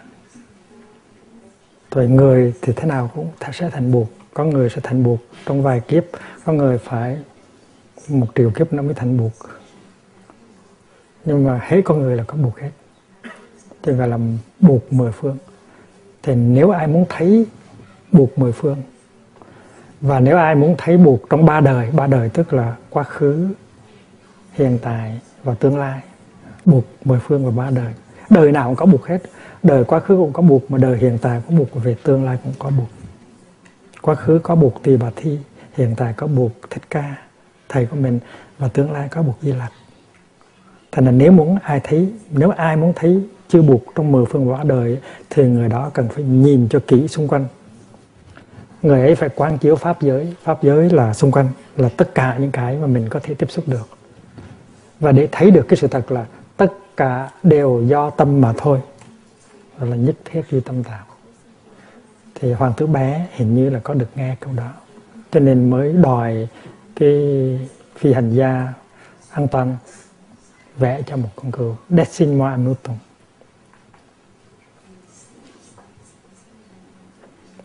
[1.90, 4.08] rồi người thì thế nào cũng sẽ thành buộc.
[4.34, 6.04] Có người sẽ thành buộc trong vài kiếp,
[6.44, 7.18] có người phải
[8.08, 9.32] một triệu kiếp nó mới thành buộc.
[11.24, 12.70] Nhưng mà hết con người là có buộc hết.
[13.82, 14.18] Thì gọi là
[14.60, 15.36] buộc mười phương.
[16.22, 17.46] Thì nếu ai muốn thấy
[18.12, 18.76] buộc mười phương,
[20.00, 23.48] và nếu ai muốn thấy buộc trong ba đời ba đời tức là quá khứ,
[24.52, 26.00] hiện tại và tương lai,
[26.64, 27.94] buộc mười phương và ba đời
[28.30, 29.18] đời nào cũng có buộc hết
[29.62, 32.24] đời quá khứ cũng có buộc mà đời hiện tại có buộc và về tương
[32.24, 32.88] lai cũng có buộc.
[34.02, 35.38] Quá khứ có buộc tỳ bà thi,
[35.76, 37.16] hiện tại có buộc thích ca,
[37.68, 38.18] thầy của mình,
[38.58, 39.72] và tương lai có buộc di lặc.
[40.92, 44.50] Thành là nếu muốn ai thấy, nếu ai muốn thấy chưa buộc trong mười phương
[44.50, 44.98] quả đời
[45.30, 47.44] thì người đó cần phải nhìn cho kỹ xung quanh.
[48.82, 50.34] Người ấy phải quan chiếu pháp giới.
[50.42, 53.50] Pháp giới là xung quanh, là tất cả những cái mà mình có thể tiếp
[53.50, 53.88] xúc được.
[55.00, 58.80] Và để thấy được cái sự thật là tất cả đều do tâm mà thôi
[59.80, 61.04] đó là nhất thiết duy tâm tạo
[62.34, 64.72] thì hoàng tử bé hình như là có được nghe câu đó.
[65.32, 66.48] Cho nên mới đòi
[66.96, 67.12] cái
[67.96, 68.72] phi hành gia
[69.30, 69.76] an toàn
[70.76, 71.76] vẽ cho một con cừu.
[71.88, 72.96] Dessin moi anutum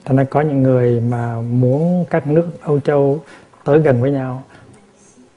[0.06, 3.23] Thành ra có những người mà muốn các nước Âu Châu
[3.63, 4.43] tới gần với nhau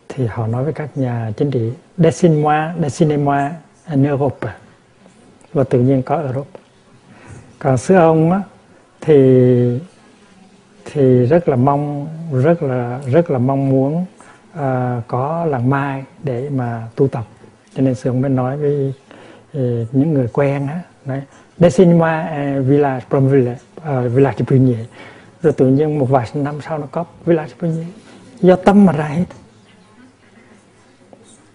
[0.09, 3.51] thì họ nói với các nhà chính trị Dessin-moi, dessinez-moi
[3.85, 4.55] en Europe.
[5.53, 6.61] Và tự nhiên có Europe
[7.59, 8.43] còn xưa ông á,
[9.01, 9.81] thì
[10.85, 14.05] thì rất là mong rất là rất là mong muốn
[14.53, 17.25] uh, có làng mai để mà tu tập.
[17.75, 18.95] Cho nên sư ông mới nói với
[19.59, 21.23] uh, những người quen á nói
[21.59, 24.87] đây xin qua à, village from village, uh, village Pugnier
[25.43, 27.87] rồi tự nhiên một vài năm sau nó có village Pugnier
[28.41, 29.25] do tâm mà ra hết.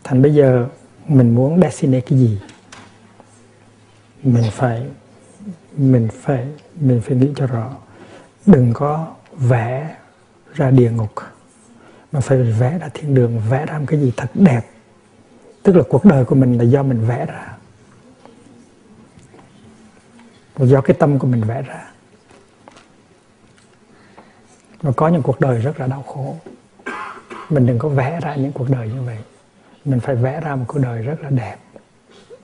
[0.03, 0.67] Thành bây giờ
[1.07, 2.39] mình muốn destiny cái gì?
[4.23, 4.85] Mình phải
[5.77, 7.71] mình phải mình phải nghĩ cho rõ.
[8.45, 9.95] Đừng có vẽ
[10.53, 11.13] ra địa ngục,
[12.11, 14.61] mà phải vẽ ra thiên đường, vẽ ra một cái gì thật đẹp.
[15.63, 17.57] Tức là cuộc đời của mình là do mình vẽ ra.
[20.57, 21.89] Do cái tâm của mình vẽ ra.
[24.81, 26.35] Và có những cuộc đời rất là đau khổ.
[27.49, 29.17] Mình đừng có vẽ ra những cuộc đời như vậy.
[29.85, 31.57] Mình phải vẽ ra một cuộc đời rất là đẹp,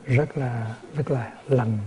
[0.06, 1.78] rất là rất là lành.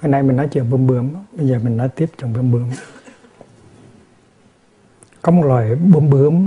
[0.00, 2.70] Hồi nay mình nói chuyện bướm bướm, bây giờ mình nói tiếp chuyện bướm bướm.
[5.22, 6.46] Có một loài bướm bướm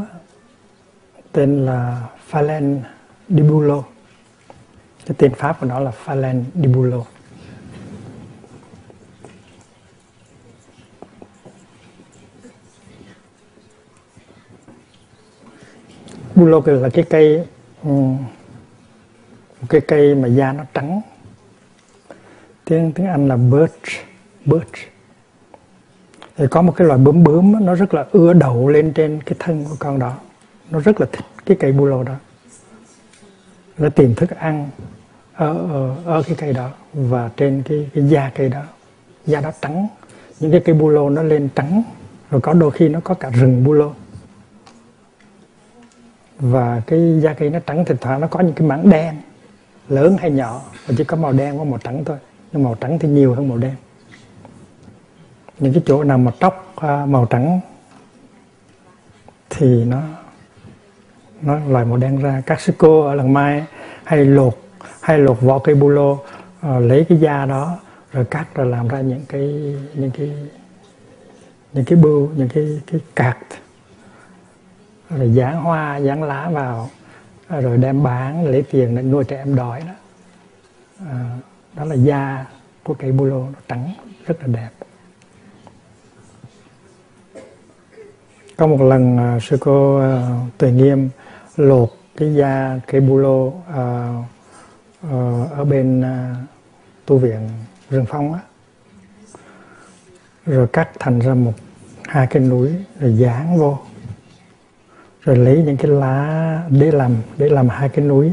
[1.32, 2.82] tên là Phalen
[3.30, 3.84] dibulo.
[5.06, 7.06] Cái tên Pháp của nó là Phalen dibulo.
[16.36, 17.48] Bulo là cái cây
[17.84, 21.02] ừ, một cái cây mà da nó trắng
[22.66, 24.06] tiếng tiếng Anh là birch
[24.46, 24.74] birch.
[26.36, 29.36] Thì có một cái loài bướm bướm nó rất là ưa đậu lên trên cái
[29.40, 30.18] thân của con đó.
[30.70, 32.16] Nó rất là thích cái cây bu lô đó.
[33.78, 34.70] Nó tìm thức ăn
[35.34, 38.62] ở, ở, ở cái cây đó và trên cái, cái da cây đó.
[39.26, 39.88] Da đó trắng.
[40.40, 41.84] Những cái cây bu lô nó lên trắng.
[42.32, 43.94] Rồi có đôi khi nó có cả rừng bu lô.
[46.40, 49.16] Và cái da cây nó trắng thỉnh thoảng nó có những cái mảng đen
[49.90, 52.18] lớn hay nhỏ và chỉ có màu đen và màu trắng thôi
[52.54, 53.76] nhưng màu trắng thì nhiều hơn màu đen.
[55.60, 57.60] Những cái chỗ nào mà tóc à, màu trắng
[59.50, 60.02] thì nó
[61.42, 62.42] nó loại màu đen ra.
[62.46, 63.66] Các sư cô ở lần mai
[64.04, 64.58] hay lột
[65.02, 66.24] hay lột vỏ cây bu lô
[66.62, 67.80] à, lấy cái da đó
[68.12, 70.32] rồi cắt rồi làm ra những cái những cái
[71.74, 73.38] những cái bưu những cái cái cạc.
[75.10, 76.90] Rồi dán hoa dán lá vào
[77.48, 79.94] à, rồi đem bán lấy tiền để nuôi trẻ em đói đó.
[81.10, 81.38] À,
[81.76, 82.46] đó là da
[82.84, 83.94] của cây bu lô nó trắng
[84.26, 84.70] rất là đẹp.
[88.58, 91.10] Có một lần uh, sư cô uh, tuệ nghiêm
[91.56, 93.54] lột cái da cây bu lô uh,
[95.06, 96.38] uh, ở bên uh,
[97.06, 97.50] tu viện
[97.90, 98.40] rừng phong á.
[100.46, 101.54] Rồi cắt thành ra một
[102.04, 103.78] hai cái núi rồi dán vô.
[105.22, 108.32] Rồi lấy những cái lá để làm để làm hai cái núi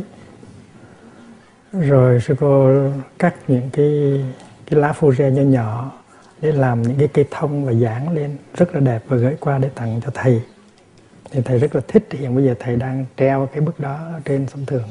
[1.72, 2.70] rồi sư cô
[3.18, 4.24] cắt những cái
[4.66, 5.92] cái lá phô re nhỏ nhỏ
[6.40, 8.36] để làm những cái cây thông và dán lên.
[8.54, 10.42] Rất là đẹp và gửi qua để tặng cho thầy.
[11.30, 12.08] Thì thầy rất là thích.
[12.10, 14.88] Hiện bây giờ thầy đang treo cái bức đó trên sông thường.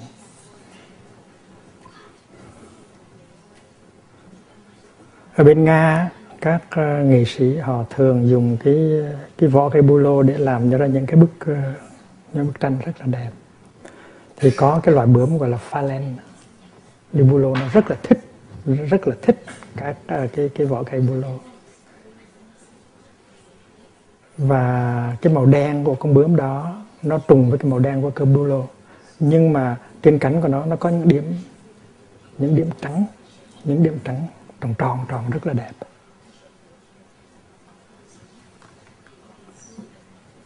[5.35, 6.09] Ở bên nga,
[6.41, 8.91] các ờ, nghệ sĩ họ thường dùng cái
[9.37, 11.55] cái vỏ cây bu lô để làm ra những cái bức ờ,
[12.33, 13.29] những bức tranh rất là đẹp.
[14.37, 16.28] Thì có cái loại bướm gọi là phalen đi
[17.13, 18.19] bu lô nó rất là thích,
[18.65, 19.43] rất là thích
[19.75, 21.39] các à, cái cái vỏ cây bù lô.
[24.37, 28.09] Và cái màu đen của con bướm đó, nó trùng với cái màu đen của
[28.09, 28.67] cơm bù lô.
[29.19, 31.23] Nhưng mà trên cánh của nó nó có những điểm
[32.37, 33.05] những điểm trắng,
[33.63, 34.27] những điểm trắng,
[34.61, 35.71] tròn tròn tròn rất là đẹp.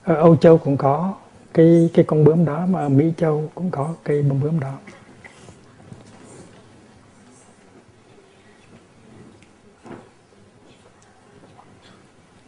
[0.04, 1.13] Ở Âu Châu cũng có
[1.54, 4.73] cái cái con bướm đó mà ở Mỹ Châu cũng có cây bông bướm đó.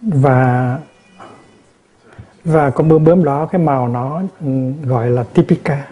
[0.06, 0.80] Và
[2.44, 5.88] và con bướm bướm đó, cái màu nó ừ, gọi là typica.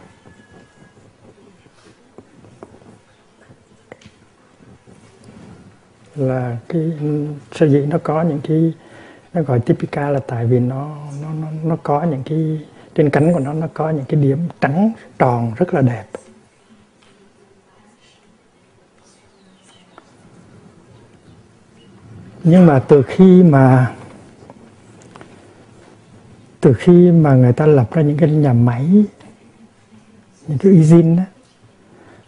[6.16, 6.92] Là cái,
[7.52, 8.74] sở dĩ nó có những cái,
[9.34, 12.60] nó gọi typica là tại vì nó nó nó nó có những cái,
[12.96, 16.06] trên cánh của nó nó có những cái điểm trắng, tròn, rất là đẹp.
[22.44, 23.96] Nhưng mà từ khi mà
[26.64, 29.06] từ khi mà người ta lập ra những cái nhà máy
[30.48, 31.24] những cái usine đó,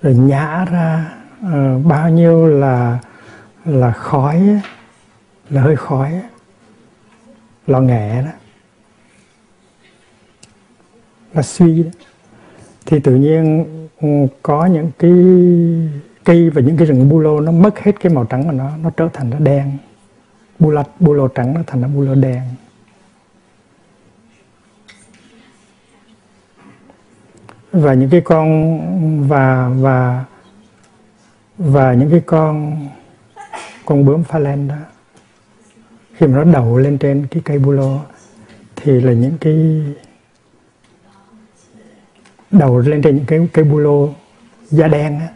[0.02, 3.00] rồi nhả ra uh, bao nhiêu là
[3.66, 4.60] là khói
[5.50, 6.22] là hơi khói
[7.68, 8.32] lò nghẹ đó
[11.34, 11.90] là suy đó.
[12.86, 13.66] thì tự nhiên
[14.02, 14.08] ừ,
[14.42, 15.12] có những cái
[16.24, 18.78] cây và những cái rừng bu lô nó mất hết cái màu trắng của nó
[18.84, 19.78] nó trở thành nó đen
[20.60, 22.42] bu lạch bu lô trắng nó thành nó bu lô đen
[27.76, 30.26] và những cái con, và và
[31.58, 32.78] và những cái con
[33.86, 34.76] con bướm pha len đó,
[36.14, 38.00] khi mà nó đậu lên trên cái cây bu lô,
[38.76, 39.82] thì là những cái
[42.52, 44.10] đầu lên trên những cái cây bu lô
[44.70, 45.28] da đen á.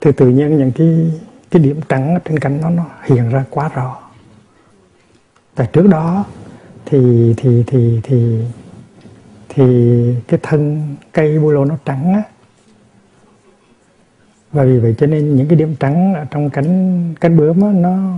[0.00, 1.10] Thì tự nhiên những cái
[1.50, 4.00] cái điểm trắng trên cánh nó nó hiện ra quá rõ.
[5.54, 6.24] Tại trước đó
[6.86, 8.44] thì thì thì thì
[9.54, 10.82] thì cái thân
[11.12, 12.22] cây bu lô nó trắng á.
[14.52, 17.68] Và vì vậy cho nên những cái điểm trắng ở trong cánh cánh bướm á,
[17.74, 18.14] nó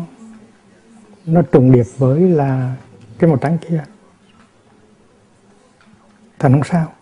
[1.27, 2.77] nó trùng điệp với là
[3.19, 3.85] cái màu trắng kia.
[6.39, 6.93] Thành không sao.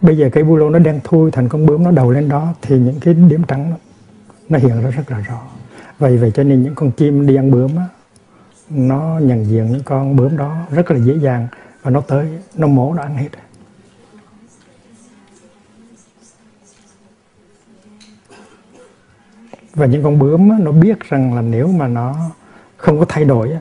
[0.00, 2.54] Bây giờ cây bu lô nó đen thui thành con bướm nó đầu lên đó
[2.62, 3.76] thì những cái điểm trắng nó,
[4.48, 5.42] nó hiện ra rất là rõ.
[5.98, 7.84] Vậy vậy cho nên những con chim đi ăn bướm á,
[8.70, 11.48] nó nhận diện những con bướm đó rất là dễ dàng
[11.82, 13.28] và nó tới nó mổ nó ăn hết.
[19.76, 22.16] Và những con bướm nó biết rằng là nếu mà nó
[22.76, 23.58] không có thay đổi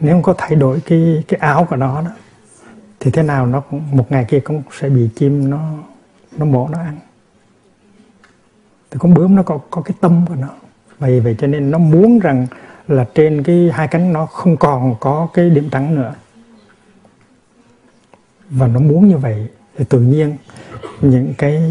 [0.00, 2.10] nếu không có thay đổi cái cái áo của nó đó,
[3.00, 5.74] thì thế nào nó cũng, một ngày kia cũng sẽ bị chim nó
[6.36, 6.98] nó mổ nó ăn.
[8.90, 10.48] Thì con bướm nó có có cái tâm của nó.
[10.98, 12.46] Vậy vậy cho nên nó muốn rằng
[12.88, 16.14] là trên cái hai cánh nó không còn có cái điểm trắng nữa.
[18.50, 20.36] Và nó muốn như vậy thì tự nhiên.
[21.00, 21.62] Những cái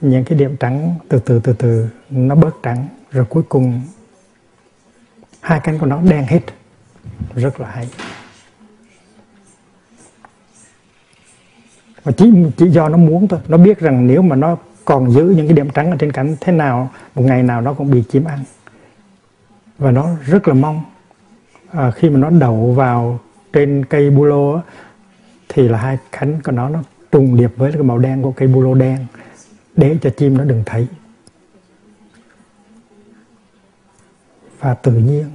[0.00, 3.82] những cái điểm trắng từ từ từ từ nó bớt trắng rồi cuối cùng
[5.40, 6.40] hai cánh của nó đen hết.
[7.34, 7.88] Rất là hay.
[12.02, 13.40] Và chỉ chỉ do nó muốn thôi.
[13.48, 16.36] Nó biết rằng nếu mà nó còn giữ những cái điểm trắng ở trên cánh
[16.40, 18.44] thế nào một ngày nào nó cũng bị chiếm ăn.
[19.78, 20.82] Và nó rất là mong
[21.70, 23.20] à, khi mà nó đậu vào
[23.52, 24.60] trên cây bu lô
[25.48, 28.48] thì là hai cánh của nó nó trùng điệp với cái màu đen của cây
[28.48, 29.06] bu lô đen.
[29.76, 30.86] Để cho chim nó đừng thấy.
[34.60, 35.30] Và tự nhiên,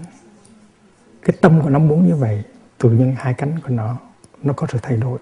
[1.22, 2.44] cái tâm của nó muốn như vậy,
[2.78, 3.98] tự nhiên hai cánh của nó
[4.44, 5.20] nó có sự thay đổi.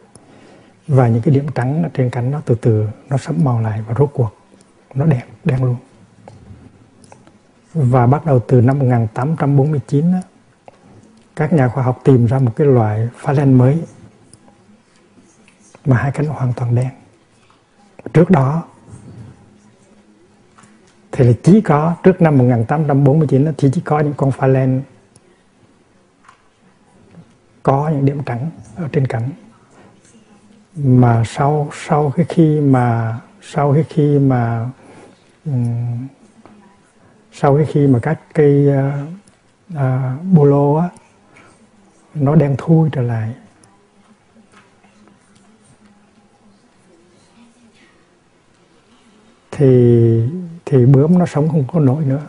[0.87, 3.81] Và những cái điểm trắng ở trên cánh nó từ từ, nó sẫm màu lại
[3.87, 4.35] và rốt cuộc
[4.93, 5.75] nó đen đen luôn.
[7.73, 10.05] Và bắt đầu từ năm 1849
[11.35, 13.83] các nhà khoa học tìm ra một cái loại pha len mới
[15.85, 16.89] mà hai cánh hoàn toàn đen.
[18.13, 18.63] Trước đó
[21.11, 24.81] thì là chỉ có trước năm 1849 thì chỉ có những con pha len
[27.63, 29.29] có những điểm trắng ở trên cánh
[30.75, 34.69] mà sau sau cái khi mà sau cái khi mà
[35.45, 36.07] um,
[37.31, 39.09] sau cái khi mà các cây uh,
[39.73, 40.89] uh, bô lô á
[42.15, 43.33] nó đen thui trở lại
[49.51, 50.23] thì
[50.65, 52.21] thì bướm nó sống không có nổi nữa.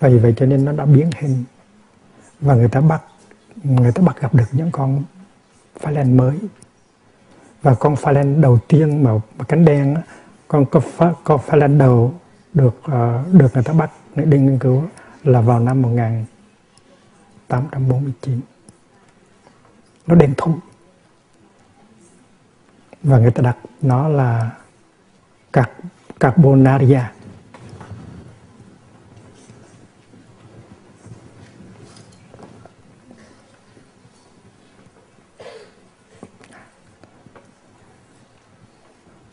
[0.00, 1.44] Vì vậy cho nên nó đã biến hình.
[2.40, 3.02] Và người ta bắt
[3.62, 5.02] người ta bắt gặp được những con
[5.80, 6.38] pha len mới.
[7.62, 9.96] Và con pha len đầu tiên mà, mà cánh đen
[10.48, 12.14] con con pha, con pha len đầu
[12.54, 12.92] được uh,
[13.32, 14.82] được người ta bắt để đi nghiên cứu
[15.24, 18.40] là vào năm 1849
[20.06, 20.54] nó đen thui
[23.02, 24.50] và người ta đặt nó là
[25.52, 25.70] cạc
[26.22, 27.00] carbonaria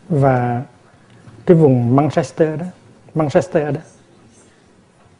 [0.09, 0.63] và
[1.45, 2.65] cái vùng Manchester đó
[3.15, 3.81] Manchester đó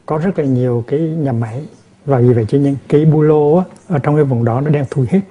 [0.06, 1.66] có rất là nhiều cái nhà máy.
[2.06, 4.86] Và vì vậy cho nên cái bulo á, ở trong cái vùng đó nó đang
[4.90, 5.22] thui hết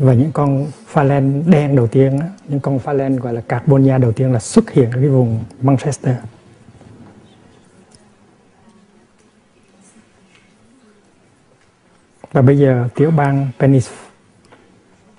[0.00, 3.98] và những con pha len đen đầu tiên những con pha len gọi là carbonia
[3.98, 6.16] đầu tiên là xuất hiện ở cái vùng Manchester.
[12.32, 13.48] Và bây giờ tiểu bang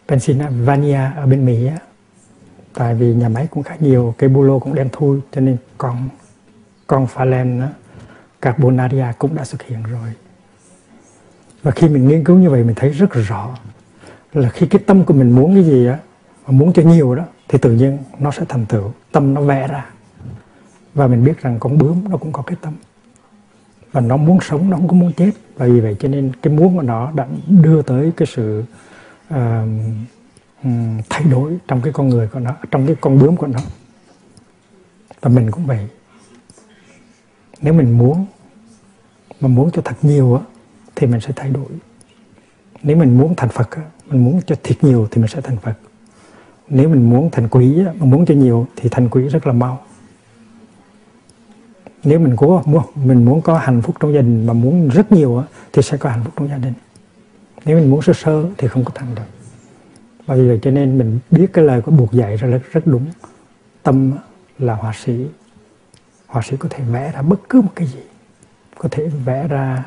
[0.07, 1.77] Pennsylvania ở bên Mỹ á,
[2.73, 5.57] tại vì nhà máy cũng khá nhiều cây bu lô cũng đen thui cho nên
[5.77, 6.09] con
[6.88, 7.61] con pha len
[8.41, 10.09] carbonaria cũng đã xuất hiện rồi.
[11.63, 13.57] Và khi mình nghiên cứu như vậy mình thấy rất rõ
[14.34, 15.99] là khi cái tâm của mình muốn cái gì á
[16.45, 19.67] mà muốn cho nhiều đó thì tự nhiên nó sẽ thành tựu tâm nó vẽ
[19.67, 19.89] ra.
[20.93, 22.73] Và mình biết rằng con bướm nó cũng có cái tâm.
[23.91, 25.32] Và nó muốn sống nó không có muốn chết.
[25.55, 28.63] Và vì vậy cho nên cái muốn của nó đã đưa tới cái sự
[29.34, 29.38] uh,
[31.09, 33.59] thay đổi trong cái con người của nó trong cái con bướm của nó.
[35.21, 35.88] Và mình cũng vậy.
[37.61, 38.25] Nếu mình muốn
[39.41, 40.41] mà muốn cho thật nhiều á
[40.95, 41.69] thì mình sẽ thay đổi.
[42.84, 43.69] Nếu mình muốn thành Phật
[44.12, 45.74] mình muốn cho thiệt nhiều thì mình sẽ thành Phật.
[46.70, 49.82] Nếu mình muốn thành quý mình muốn cho nhiều thì thành quý rất là mau.
[52.03, 55.12] Nếu mình có muốn, mình muốn có hạnh phúc trong gia đình mà muốn rất
[55.12, 55.43] nhiều
[55.74, 56.74] thì sẽ có hạnh phúc trong gia đình.
[57.66, 59.24] Nếu mình muốn sơ sơ thì không có thành được.
[60.26, 62.88] Và vì vậy cho nên mình biết cái lời của buộc dạy ra rất rất
[62.88, 63.05] đúng.
[63.84, 64.12] Tâm
[64.59, 65.26] là họa sĩ.
[66.28, 67.99] Họa sĩ có thể vẽ ra bất cứ một cái gì.
[68.78, 69.84] Có thể vẽ ra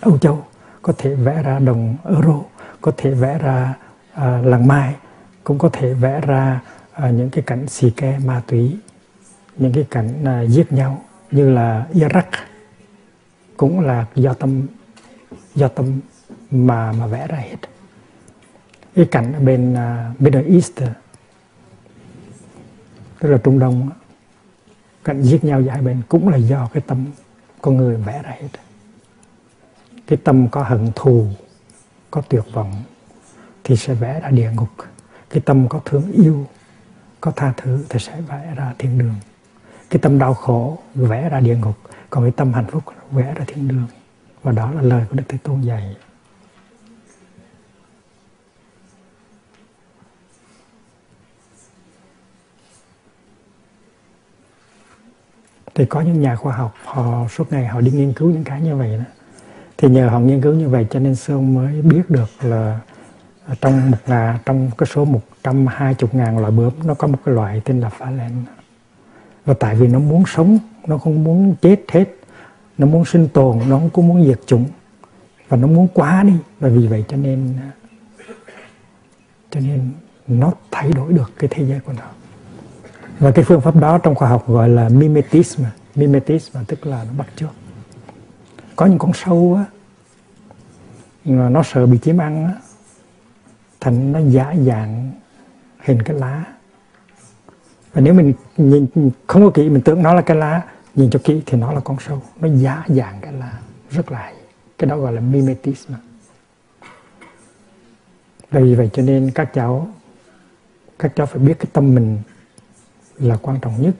[0.00, 0.44] Âu Châu,
[0.82, 2.40] có thể vẽ ra đồng euro
[2.84, 3.74] có thể vẽ ra
[4.12, 4.94] à, làng mai
[5.44, 6.60] cũng có thể vẽ ra
[6.92, 8.76] à, những cái cảnh xì ke ma túy
[9.56, 12.22] những cái cảnh à, giết nhau như là Iraq
[13.56, 14.66] cũng là do tâm
[15.54, 16.00] do tâm
[16.50, 17.56] mà mà vẽ ra hết.
[18.94, 20.72] Cái cảnh ở bên uh, Middle East
[23.20, 23.90] tức là Trung Đông
[25.04, 27.06] cảnh giết nhau giữa hai bên cũng là do cái tâm
[27.62, 28.48] con người vẽ ra hết.
[30.06, 31.26] Cái tâm có hận thù
[32.14, 32.82] có tuyệt vọng
[33.64, 34.68] thì sẽ vẽ ra địa ngục.
[35.30, 36.46] Cái tâm có thương yêu,
[37.20, 39.14] có tha thứ thì sẽ vẽ ra thiên đường.
[39.90, 41.76] Cái tâm đau khổ vẽ ra địa ngục,
[42.10, 43.86] còn cái tâm hạnh phúc vẽ ra thiên đường.
[44.42, 45.96] Và đó là lời của đức thế tôn dạy.
[55.74, 58.60] Thì có những nhà khoa học, họ suốt ngày họ đi nghiên cứu những cái
[58.60, 59.23] như vậy đó
[59.78, 62.80] thì nhờ họ nghiên cứu như vậy cho nên sơn mới biết được là
[63.60, 67.62] trong một là trong cái số 120 ngàn loại bướm, nó có một cái loại
[67.64, 68.44] tên là phá len
[69.44, 72.04] và tại vì nó muốn sống, nó không muốn chết hết,
[72.78, 74.64] nó muốn sinh tồn, nó không có muốn diệt chủng,
[75.48, 76.32] và nó muốn quá đi.
[76.60, 77.54] Và vì vậy cho nên
[79.50, 79.90] cho nên
[80.26, 82.04] nó thay đổi được cái thế giới của nó.
[83.18, 85.62] Và cái phương pháp đó trong khoa học gọi là mimetism
[85.94, 87.50] mimetism tức là nó bắt chước
[88.76, 89.64] có những con sâu á
[91.24, 92.52] mà nó sợ bị chiếm ăn á,
[93.80, 95.12] thành nó giả dạng
[95.78, 96.44] hình cái lá.
[97.92, 98.86] Và nếu mình nhìn,
[99.26, 100.62] không có kỹ, mình tưởng nó là cái lá,
[100.94, 102.22] nhìn cho kỹ thì nó là con sâu.
[102.40, 103.58] Nó giả dạng cái lá,
[103.90, 104.34] rất là hay.
[104.78, 105.92] Cái đó gọi là mimetism
[108.60, 109.88] vì vậy cho nên các cháu
[110.98, 112.18] các cháu phải biết cái tâm mình
[113.18, 113.94] là quan trọng nhất.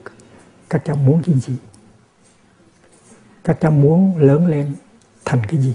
[0.69, 1.53] Các cháu muốn cái gì?
[3.45, 4.73] Các cháu muốn lớn lên
[5.25, 5.73] thành cái gì,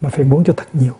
[0.00, 0.92] mà phải muốn cho thật nhiều.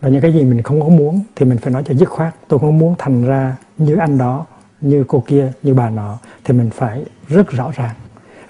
[0.00, 2.34] Và những cái gì mình không có muốn thì mình phải nói cho dứt khoát,
[2.48, 4.46] tôi không muốn thành ra như anh đó,
[4.80, 6.18] như cô kia, như bà nọ.
[6.44, 7.94] Thì mình phải rất rõ ràng.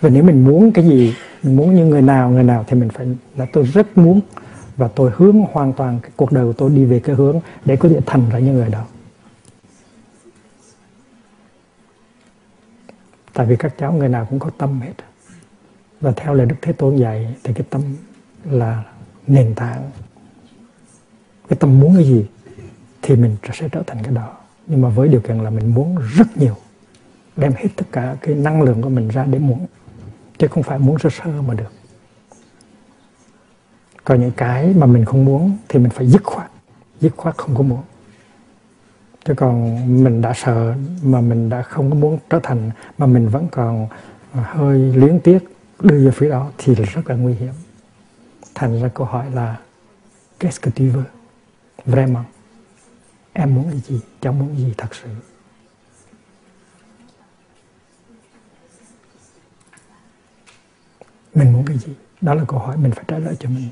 [0.00, 2.88] Và nếu mình muốn cái gì, mình muốn như người nào người nào thì mình
[2.88, 4.20] phải là tôi rất muốn
[4.76, 7.76] và tôi hướng hoàn toàn cái cuộc đời của tôi đi về cái hướng để
[7.76, 8.84] có thể thành ra như người đó.
[13.36, 14.92] Tại vì các cháu người nào cũng có tâm hết.
[16.00, 17.82] Và theo lời đức thế tôn dạy thì cái tâm
[18.44, 18.84] là
[19.26, 19.90] nền tảng.
[21.48, 22.26] Cái tâm muốn cái gì
[23.02, 24.36] thì mình sẽ trở thành cái đó.
[24.66, 26.54] Nhưng mà với điều kiện là mình muốn rất nhiều,
[27.36, 29.66] đem hết tất cả cái năng lượng của mình ra để muốn,
[30.38, 31.72] chứ không phải muốn sơ sơ mà được.
[34.04, 36.50] Còn những cái mà mình không muốn thì mình phải dứt khoát
[37.00, 37.82] dứt khoát không có muốn
[39.26, 43.28] chứ còn mình đã sợ mà mình đã không có muốn trở thành, mà mình
[43.28, 43.88] vẫn còn
[44.32, 45.38] à, hơi luyến tiếc
[45.80, 47.52] đưa về phía đó thì rất là nguy hiểm.
[48.54, 49.56] Thành ra câu hỏi là
[50.40, 51.04] qu'est-ce que tu veux
[51.86, 52.24] vraiment,
[53.32, 55.08] em muốn cái gì cháu muốn gì thật sự.
[61.34, 61.92] Mình muốn cái gì?
[62.20, 63.68] Đó là câu hỏi mình phải trả lời cho mình.